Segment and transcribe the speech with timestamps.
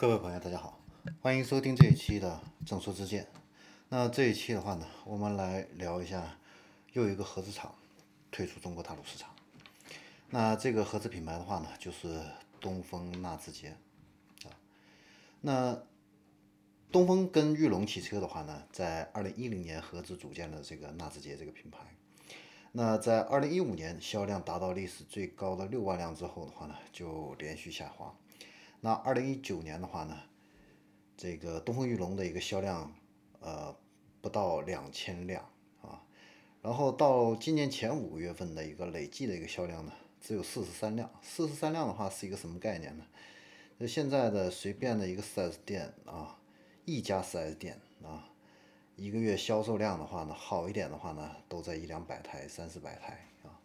[0.00, 0.80] 各位朋友，大家好，
[1.20, 3.26] 欢迎收听这一期的正说之见。
[3.90, 6.38] 那这一期的话呢，我们来聊一下
[6.94, 7.74] 又一个合资厂
[8.30, 9.28] 退出中国大陆市场。
[10.30, 12.18] 那这个合资品牌的话呢，就是
[12.62, 13.76] 东风纳智捷
[14.44, 14.48] 啊。
[15.42, 15.78] 那
[16.90, 21.80] 东风跟裕隆汽车的话呢，在二零一零年合资组建了这个纳智捷这个品牌。
[22.72, 28.16] 那在二零一五年销量达到历史最高的六万辆之后的话呢，就连续下滑。
[28.80, 30.18] 那二零一九年的话呢，
[31.16, 32.92] 这个东风裕隆的一个销量，
[33.40, 33.76] 呃，
[34.20, 35.44] 不到两千辆
[35.82, 36.02] 啊，
[36.62, 41.10] 然后到今年前五个月份的一个累计的一个销量呢，只有四十三辆。
[41.22, 43.04] 四十三辆的话是一个什么概念呢？
[43.76, 46.38] 那现在的随便的一个 4S 店啊，
[46.84, 48.30] 一家 4S 店啊，
[48.96, 53.60] 一个月销售量的话呢，好一点的话呢，都在一两百台、三四百台啊。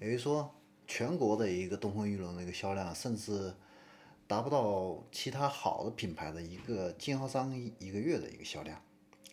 [0.00, 0.52] 也就是说，
[0.86, 3.54] 全国的一个东风裕隆的一个销量，甚至
[4.32, 8.82] 达不到其他好的品牌的一个经销商一个月的一个销量，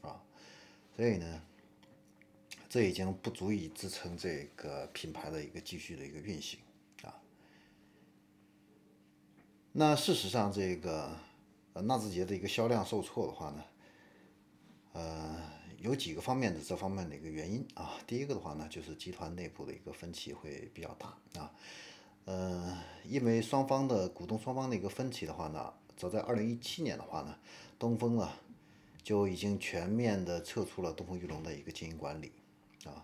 [0.02, 0.22] 啊，
[0.94, 1.42] 所以呢，
[2.68, 6.60] 这已经不足以支撑这个品牌的一个继续的一个运行，
[7.04, 7.16] 啊，
[9.72, 11.16] 那事实上这个
[11.72, 13.64] 呃纳智捷的一个销量受挫的话呢，
[14.92, 15.42] 呃，
[15.78, 21.56] 有几个方面的这方面的一个原因啊，第一个的话呢，就是集团内部的一个分歧会比较大啊。
[22.30, 27.36] 呃，因为双方的股东双方的一个分歧的话呢，早在二零一七年的话呢，
[27.80, 28.38] 东风啊
[29.02, 32.32] 就已经全面的撤出了东风裕隆的一个经营管理
[32.86, 33.04] 啊，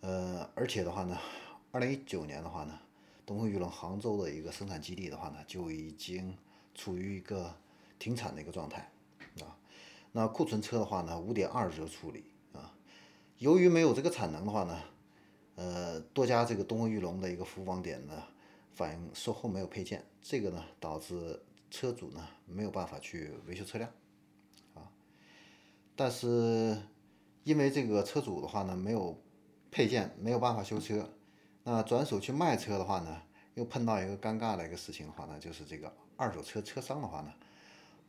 [0.00, 1.16] 呃，而且的话呢，
[1.70, 2.76] 二零一九年的话呢，
[3.24, 6.36] 东风裕隆杭州的一个生产基地的话呢，就已经
[6.74, 7.54] 处于一个
[8.00, 8.90] 停产的一个状态
[9.40, 9.54] 啊，
[10.10, 12.74] 那库存车的话呢，五点二折处理啊，
[13.38, 14.82] 由于没有这个产能的话呢。
[15.56, 18.22] 呃，多家这个东风裕隆的一个服务网点呢，
[18.74, 23.90] 反映售后没有配件，这个呢导致车主呢没有办法去维修车辆，
[24.74, 24.92] 啊，
[25.96, 26.76] 但是
[27.42, 29.18] 因为这个车主的话呢没有
[29.70, 31.10] 配件，没有办法修车，
[31.64, 33.22] 那转手去卖车的话呢，
[33.54, 37.32] 又碰到一个尴尬的一个事情的话呢，就是这个二手车车商的话呢，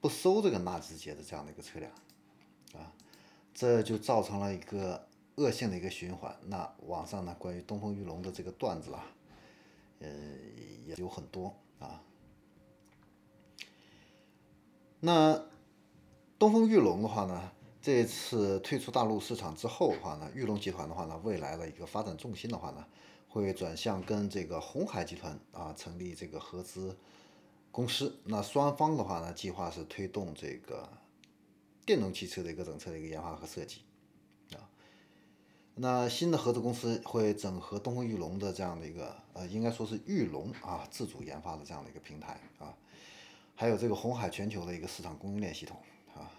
[0.02, 1.90] 不收这个纳智捷的这样的一个车辆，
[2.74, 2.92] 啊，
[3.54, 5.07] 这就造成了一个。
[5.38, 9.06] 恶性的一个循环，那网上呢关于东风裕隆的这个段子啊，
[10.00, 10.10] 呃
[10.86, 12.04] 也有很多啊。
[15.00, 15.40] 那
[16.40, 22.84] 东风裕隆的话呢，这次退出大陆市场之后的话呢，裕隆集团的话呢，未来的一个发展重心的话呢，
[23.30, 26.98] 会转向跟这个红海集团啊成立这个合资
[27.72, 28.20] 公司。
[28.24, 30.90] 那双方的话呢，计划是推动这个
[31.86, 33.82] 电动汽车的一个整车的一个研发和设计。
[35.80, 42.76] 那新的合资公司会整合东风裕隆的这样的一个，呃，应该说是裕隆啊自主研发的这样的一个平台啊，
[43.54, 45.78] 还有这个红海全球的一个市场供应链系统
[46.16, 46.32] 啊，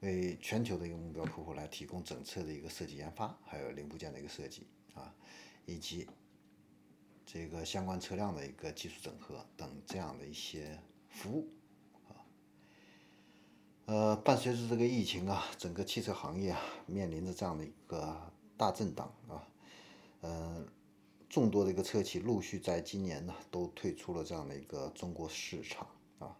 [0.00, 5.14] 为全球的一个目标客户来提供整车的一个设计研发，还有零部件的一个设计啊，
[5.66, 6.08] 以及
[7.24, 11.48] 这个相关车辆的一个技术整合等这样的一些服务
[12.08, 12.18] 啊，
[13.86, 18.32] 呃，伴随着这个疫情啊，整个汽车行业啊面临着这样的一个。
[18.56, 19.48] 大震荡啊，
[20.22, 20.68] 嗯，
[21.28, 25.88] 众多的一个车企陆续在今年呢都退出了这样的一个中国市场
[26.20, 26.36] 啊，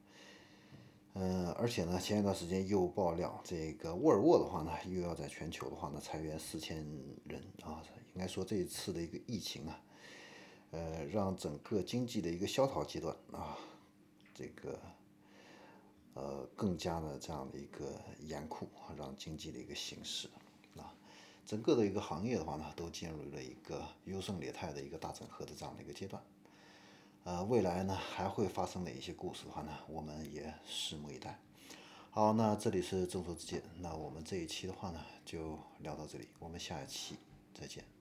[1.15, 6.77] 嗯，而且呢前一段时间又爆料这个沃尔沃的话呢又要在全球的话呢裁员四千
[7.25, 7.83] 人啊，
[8.15, 9.81] 应该说这一次的一个疫情啊，
[10.71, 13.59] 呃，让整个经济的一个萧条阶段啊，
[14.33, 14.79] 这个
[16.15, 20.29] 呃更加的这样的一个严酷，让经济的一个形势。
[21.47, 26.23] 整个的一个行业的话呢，都进入了一个优胜劣汰的一个大整合的这样的一个阶段。
[27.25, 31.39] 呃，未来呢还会发生哪一些故事的话呢，我们也拭目以待。
[32.11, 37.17] 好，那这里是众说之见，那我们这一期的话呢就聊到这里，我们下一期
[37.53, 37.94] 再见。